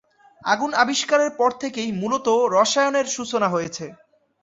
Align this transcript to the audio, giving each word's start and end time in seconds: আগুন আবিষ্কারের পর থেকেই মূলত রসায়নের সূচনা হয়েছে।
আগুন 0.43 0.71
আবিষ্কারের 0.83 1.31
পর 1.39 1.51
থেকেই 1.61 1.89
মূলত 2.01 2.27
রসায়নের 2.55 3.07
সূচনা 3.07 3.47
হয়েছে। 3.49 3.85